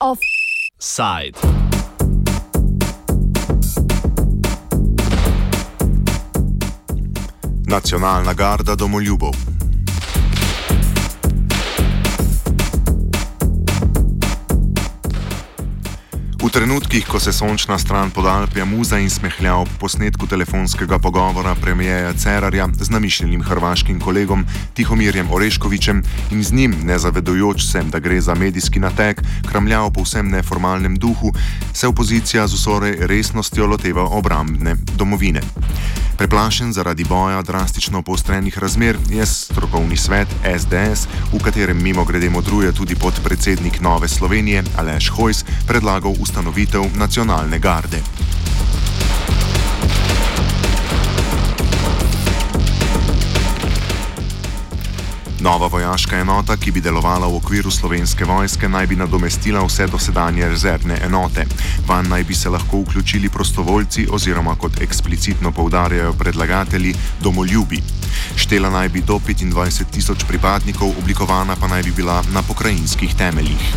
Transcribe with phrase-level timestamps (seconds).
[0.00, 1.38] Offside.
[7.66, 9.57] Nacionalna garda domoljubov.
[16.48, 22.14] V trenutkih, ko se sončna stran podalpja muza in smehlja ob posnetku telefonskega pogovora premijeja
[22.16, 26.00] Cerarja z namišljenim hrvaškim kolegom Tihomirjem Oreškovičem
[26.32, 31.34] in z njim, nezavedujoč se, da gre za medijski natek, kramlja v povsem neformalnem duhu,
[31.74, 35.44] se opozicija z vso resnostjo loteva obrambne domovine.
[36.18, 40.28] Preplašen zaradi boja drastično poostrenih razmer je strokovni svet
[40.58, 46.37] SDS, v katerem mimo grede modruje tudi podpredsednik Nove Slovenije Aleš Hojs, predlagal ustanovitev
[46.94, 48.02] nacionalne garde.
[55.40, 60.48] Nova vojaška enota, ki bi delovala v okviru slovenske vojske, naj bi nadomestila vse dosedanje
[60.48, 61.46] rezervne enote.
[61.86, 67.82] Van naj bi se lahko vključili prostovoljci oziroma, kot eksplicitno poudarjajo predlagatelji, domoljubi.
[68.36, 73.74] Štela naj bi do 25 tisoč pripadnikov, oblikovana pa naj bi bila na pokrajinskih temeljih.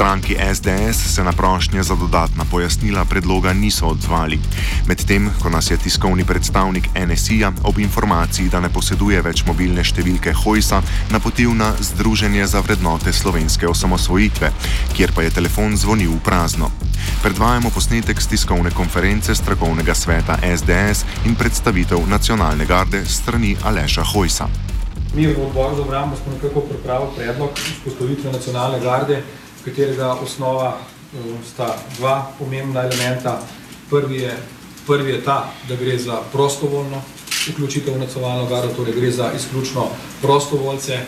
[0.00, 4.38] Stranki SDS se na prošnje za dodatna pojasnila predloga niso odzvali.
[4.86, 10.32] Medtem, ko nas je tiskovni predstavnik NSI-ja ob informaciji, da ne poseduje več mobilne številke
[10.32, 14.48] Hojsa, napotil na Združenje za vrednote slovenske osamosvojitve,
[14.96, 16.70] kjer pa je telefon zvonil v prazno.
[17.20, 24.48] Predvajamo posnetek z tiskovne konference strokovnega sveta SDS in predstavitev nacionalne garde strani Aleša Hojsa.
[25.12, 29.20] Mi v odboru za obrambo smo nekako pripravili predlog vzpostavitve nacionalne garde
[29.64, 31.20] katerega osnova uh,
[31.52, 33.40] sta dva pomembna elementa.
[33.90, 34.36] Prvi je,
[34.86, 37.02] prvi je ta, da gre za prostovoljno
[37.48, 39.88] vključitev v nacionalno gardo, torej gre za izključno
[40.22, 40.98] prostovoljce.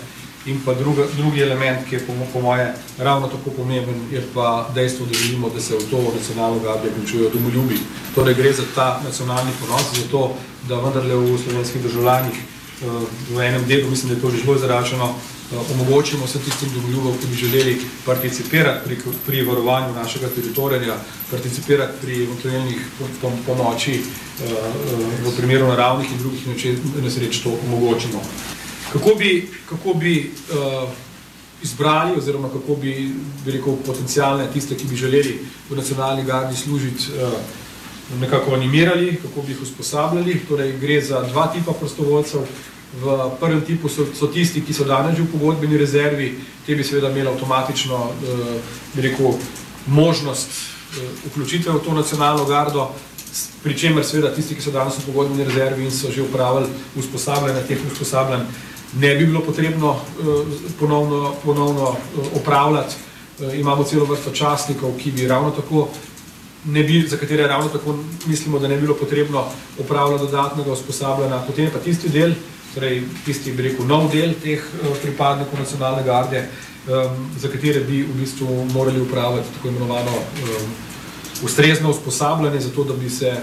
[0.46, 4.68] In pa druga, drugi element, ki je po, po moje ravno tako pomemben, je pa
[4.74, 7.78] dejstvo, da želimo, da se v to nacionalno gardo vključujejo domoljubi.
[8.14, 10.34] Torej gre za ta nacionalni ponos, za to,
[10.68, 13.02] da vendarle v slovenskih državljanih uh,
[13.36, 15.14] v enem delu, mislim, da je to že zelo zaračeno,
[15.74, 17.76] omogočimo vsem tistim domoljubom, ki bi želeli
[18.06, 18.96] participirati pri,
[19.26, 20.96] pri varovanju našega teritorija,
[21.30, 22.80] participirati pri eventualnih
[23.46, 26.48] pomoči uh, v primeru naravnih in drugih
[27.02, 28.22] nesreč, to omogočimo.
[28.92, 30.30] Kako bi, kako bi
[31.62, 33.14] izbrali oziroma kako bi,
[33.44, 35.38] bi rekel, potencijalne tiste, ki bi želeli
[35.70, 37.04] v nacionalni gardi služiti,
[38.20, 40.40] nekako animirali, kako bi jih usposabljali.
[40.48, 42.40] Torej, gre za dva tipa prostovoljcev,
[42.92, 46.34] V prvem tipu so, so tisti, ki so danes že v pogodbeni rezervi,
[46.66, 49.38] te bi seveda imeli avtomatično eh, rekel,
[49.86, 52.90] možnost eh, vključitve v to nacionalno gardo,
[53.62, 57.64] pri čemer seveda tisti, ki so danes v pogodbeni rezervi in so že upravili usposabljanje
[57.68, 58.44] teh usposabljanj,
[58.98, 60.24] ne bi bilo potrebno eh,
[60.80, 62.94] ponovno, ponovno eh, opravljati.
[63.40, 65.88] Eh, imamo celo vrsto častnikov, ki bi ravno tako
[66.64, 69.44] bi, za katere ravno tako mislimo, da ne bi bilo potrebno
[69.80, 71.44] opravljati dodatnega usposabljanja.
[71.46, 72.34] Potem pa tisti del,
[72.74, 76.46] torej tisti, bi rekel, nov del teh uh, pripadnikov nacionalne garde,
[76.88, 80.72] um, za katere bi v bistvu morali upraviti tako imenovano um,
[81.42, 83.36] ustrezno usposabljanje, zato da bi se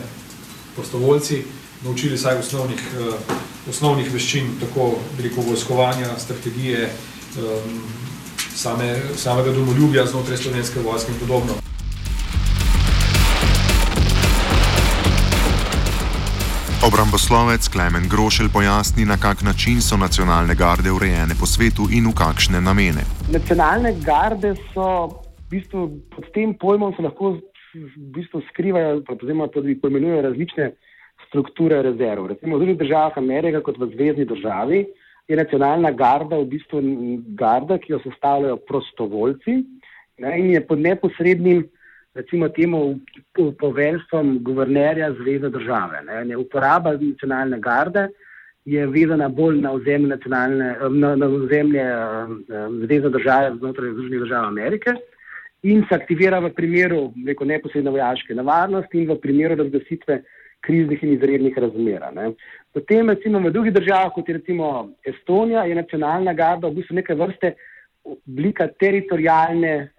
[0.75, 1.43] prostovoljci
[1.83, 3.13] naučili vsaj osnovnih, uh,
[3.69, 6.89] osnovnih veščin, tako bi rekel, vojskovanja, strategije,
[7.37, 7.81] um,
[8.55, 11.68] same, samega domoljubja znotraj slovenske vojske in podobno.
[16.87, 22.13] Obramboslovec Klemen Grošelj pojasni, na kak način so nacionalne garde urejene po svetu in v
[22.15, 23.03] kakšne namene.
[23.27, 25.81] Nacionalne garde so v bistvu
[26.15, 27.33] pod tem pojmom se lahko
[27.75, 30.69] v bistvu skrivajo, oziroma tudi pojmenujejo različne
[31.27, 32.31] strukture rezerv.
[32.31, 34.79] Recimo v drugih državah Amerike, kot v zvezdni državi,
[35.27, 36.79] je nacionalna garda v bistvu
[37.35, 39.57] garda, ki jo sestavljajo prostovoljci
[40.23, 41.67] ne, in je pod neposrednim
[42.19, 42.99] recimo temu
[43.59, 46.01] poveljstvom guvernerja zvezde države.
[46.07, 46.25] Ne.
[46.25, 48.07] Ne, uporaba nacionalne garde
[48.65, 52.43] je vezana bolj na ozemlje, na, na ozemlje um,
[52.83, 54.93] zvezde države znotraj Združenih držav Amerike
[55.63, 60.21] in se aktivira v primeru neko, neposredne vojaške nevarnosti in v primeru razglasitve
[60.61, 62.03] kriznih in izrednih razmer.
[62.73, 67.15] Potem recimo v drugih državah, kot je recimo Estonija, je nacionalna garda v bistvu neke
[67.15, 67.53] vrste
[68.03, 69.89] oblika teritorijalne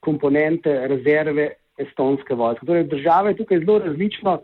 [0.00, 2.66] komponente rezerve estonske vojske.
[2.66, 4.38] Torej, države tukaj zelo različno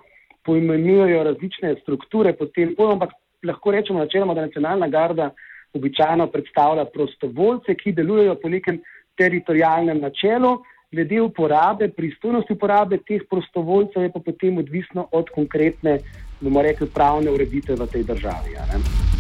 [0.45, 3.15] poimenujejo različne strukture pod tem pojmom, ampak
[3.45, 5.31] lahko rečemo načeloma, da nacionalna garda
[5.75, 8.81] običajno predstavlja prostovoljce, ki delujejo po nekem
[9.19, 10.59] teritorijalnem načelu,
[10.93, 15.99] glede uporabe, pristojnosti uporabe teh prostovoljcev je pa potem odvisno od konkretne,
[16.41, 19.14] bomo rekli, pravne ureditve v tej državi.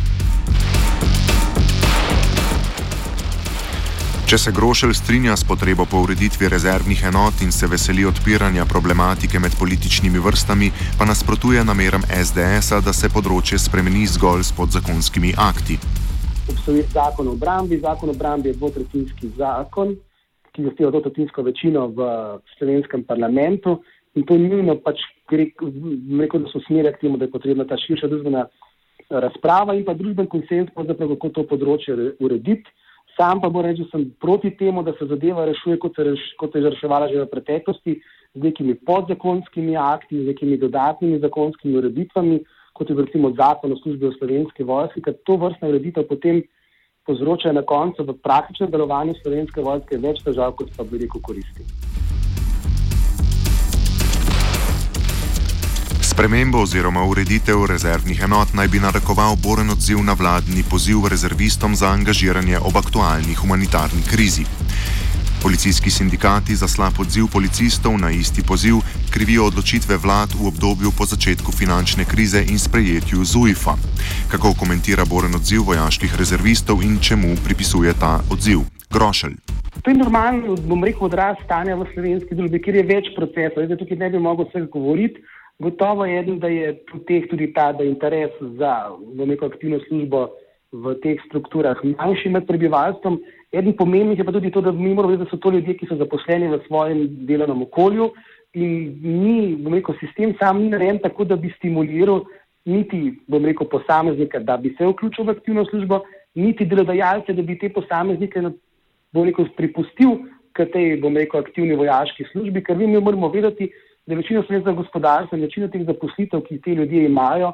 [4.25, 9.37] Če se Grošelj strinja s potrebo po ureditvi rezervnih enot in se veseli odpiranja problematike
[9.37, 15.76] med političnimi vrstami, pa nasprotuje nameram SDS-a, da se področje spremeni zgolj s podzakonskimi akti.
[16.49, 19.93] Obstoji zakon o obrambi, zakon o obrambi je dvotretinski zakon,
[20.56, 22.06] ki zahteva dvotretinsko večino v
[22.56, 23.82] slovenskem parlamentu
[24.17, 25.50] in to nujno pač gre,
[26.23, 28.47] rekel, da so smere k temu, da je potrebna ta širša družbena
[29.27, 32.73] razprava in pa družben konsens, kako to področje urediti.
[33.17, 36.23] Sam pa moram reči, da sem proti temu, da se zadeva rešuje, kot se, reš,
[36.39, 38.01] kot se je reševala že v preteklosti,
[38.35, 42.41] z nekimi podzakonskimi akti, z nekimi dodatnimi zakonskimi ureditvami,
[42.75, 46.43] kot je recimo zakon o službi v slovenski vojski, ker to vrstna ureditev potem
[47.07, 52.04] povzroča na koncu v praktičnem delovanju slovenske vojske več težav, kot pa bi rekel koristi.
[56.15, 61.89] Spremembo oziroma ureditev rezervnih enot naj bi narekoval boren odziv na vladni poziv rezervistom za
[61.91, 64.45] angažiranje ob aktualni humanitarni krizi.
[65.43, 68.77] Policijski sindikati za slab odziv policistov na isti poziv
[69.11, 73.75] krivijo odločitve vlad v obdobju po začetku finančne krize in sprejetju ZUIF-a.
[74.31, 78.63] Kako komentira boren odziv vojaških rezervistov in čemu pripisuje ta odziv?
[78.91, 79.35] Grošelj.
[79.83, 83.67] To je normalno, bom rekel, odraz stanja v slovenski družbi, kjer je več procesov.
[83.67, 85.21] Zdaj tukaj ne bi mogel vsega govoriti.
[85.59, 86.73] Gotovo je, da je
[87.06, 90.29] teh tudi ta interes za neko aktivno službo
[90.73, 93.21] v teh strukturah manjši med prebivalstvom.
[93.55, 95.87] Eden pomembnih je pa tudi to, da mi moramo vedeti, da so to ljudje, ki
[95.87, 98.11] so zaposleni v svojem delovnem okolju
[98.55, 102.25] in ni, bom rekel, sistem sam ni narejen tako, da bi stimuliral
[102.67, 106.03] niti, bom rekel, posameznika, da bi se vključil v aktivno službo,
[106.35, 108.43] niti delodajalce, da bi te posameznike,
[109.15, 110.19] bom rekel, pripustil
[110.55, 113.71] k tej, bom rekel, aktivni vojaški službi, ker mi moramo vedeti,
[114.06, 117.53] da večina slovenskega gospodarstva in večina teh zaposlitev, ki te ljudje imajo,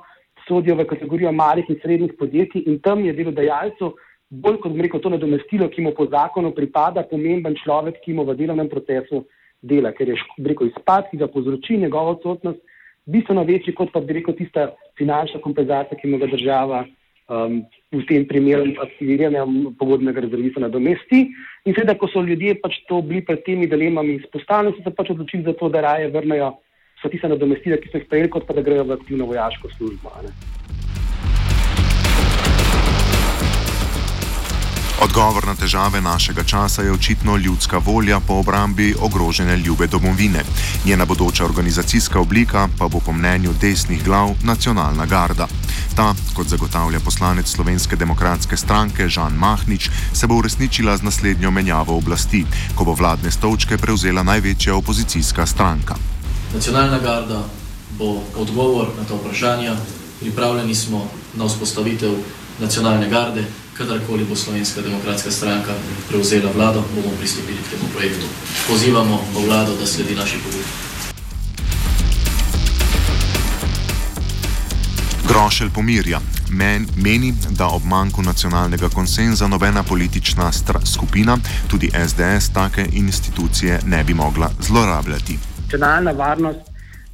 [0.49, 3.95] sodijo v kategorijo malih in srednjih podjetij in tam je delodajalcu
[4.31, 8.37] bolj kot rekel, to nadomestilo, ki mu po zakonu pripada, pomemben človek, ki mu v
[8.39, 9.25] delovnem procesu
[9.61, 12.61] dela, ker je rekel, izpad, ki ga povzroči njegova odsotnost,
[13.11, 16.85] bistveno večji kot pa bi rekel tista finančna kompenzacija, ki mu ga država
[17.31, 17.63] um,
[17.95, 19.47] v tem primeru aktiviranja
[19.79, 21.31] pogodbenega rezervista nadomesti.
[21.65, 25.15] In seveda, ko so ljudje pač to bili pred temi dilemami izpostavljeni, so se pač
[25.15, 26.55] odločili za to, da raje vrnejo
[27.01, 30.13] vsa tista nadomestila, ki so jih prejeli, kot pa da grejo v aktivno vojaško službo.
[30.27, 30.60] Ne.
[35.01, 40.45] Odgovor na težave našega časa je očitno ljudska volja po obrambi ogrožene ljube domovine.
[40.85, 45.47] Njena bodoča organizacijska oblika pa bo po mnenju desnih glav nacionalna garda.
[45.97, 51.97] Ta, kot zagotavlja poslanec Slovenske demokratske stranke Žan Mahnič, se bo uresničila z naslednjo menjavo
[51.97, 52.45] oblasti,
[52.75, 55.95] ko bo vladne stolčke prevzela največja opozicijska stranka.
[56.55, 57.45] Nacionalna garda
[57.99, 59.77] bo odgovor na ta vprašanja.
[60.21, 62.13] Pripravljeni smo na vzpostavitev
[62.61, 63.45] nacionalne garde
[63.81, 65.73] kadarkoli bo Slovenska demokratska stranka
[66.09, 68.27] prevzela vlado, bomo pristopili k temu projektu.
[68.69, 69.17] Pozivamo
[69.47, 70.69] vlado, da sledi naši pobudi.
[75.29, 76.21] Grošelj pomirja.
[76.51, 80.51] Men, meni, da ob manjku nacionalnega konsenza nobena politična
[80.95, 81.37] skupina,
[81.71, 85.39] tudi SDS, take institucije ne bi mogla zlorabljati.
[85.63, 86.65] Nacionalna varnost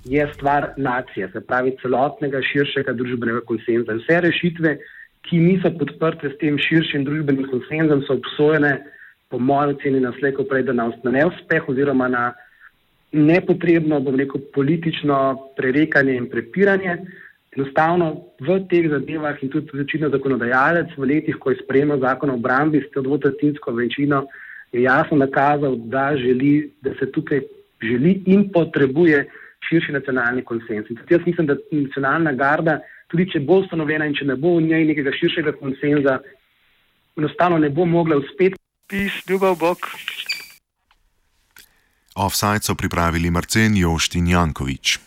[0.04, 3.92] je stvar nacije, se pravi celotnega širšega družbenega konsenza.
[3.92, 4.78] Vse rešitve,
[5.28, 8.78] ki niso podprte s tem širšim družbenim konsenzom, so obsojene,
[9.30, 12.26] po mojem oceni, na slejko prej, da na neuspeh oziroma na
[13.12, 15.18] nepotrebno, bom rekel, politično
[15.56, 16.98] prerekanje in prepiranje.
[17.56, 18.10] Enostavno
[18.44, 22.82] v teh zadevah in tudi večino zakonodajalec v letih, ko je sprejemal zakon o obrambi
[22.84, 24.26] s to dvotretinsko večino,
[24.72, 27.40] je jasno nakazal, da želi, da se tukaj
[27.82, 29.24] želi in potrebuje
[29.68, 30.90] širši nacionalni konsens.
[30.90, 32.80] In tudi jaz mislim, da nacionalna garda
[33.12, 36.18] tudi če bo ustanovljena in če ne bo v njej nekega širšega konsenza,
[37.16, 38.58] enostavno ne bo mogla uspeti.
[38.86, 39.88] Pis, ljubav Bog.
[42.16, 44.98] Offside so pripravili Marcen Joštin Jankovič.